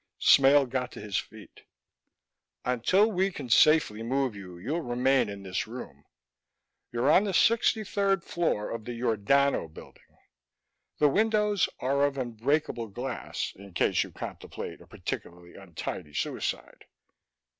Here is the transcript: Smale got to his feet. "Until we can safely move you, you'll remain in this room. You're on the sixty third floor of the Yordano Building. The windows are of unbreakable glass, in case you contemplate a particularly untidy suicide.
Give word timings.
Smale 0.17 0.65
got 0.65 0.91
to 0.93 0.99
his 0.99 1.17
feet. 1.19 1.61
"Until 2.65 3.11
we 3.11 3.31
can 3.31 3.49
safely 3.51 4.01
move 4.01 4.35
you, 4.35 4.57
you'll 4.57 4.81
remain 4.81 5.29
in 5.29 5.43
this 5.43 5.67
room. 5.67 6.05
You're 6.91 7.11
on 7.11 7.25
the 7.25 7.35
sixty 7.35 7.83
third 7.83 8.23
floor 8.23 8.71
of 8.71 8.85
the 8.85 8.93
Yordano 8.99 9.71
Building. 9.71 10.17
The 10.97 11.07
windows 11.07 11.69
are 11.79 12.03
of 12.03 12.17
unbreakable 12.17 12.87
glass, 12.87 13.53
in 13.55 13.75
case 13.75 14.03
you 14.03 14.09
contemplate 14.11 14.81
a 14.81 14.87
particularly 14.87 15.53
untidy 15.53 16.15
suicide. 16.15 16.85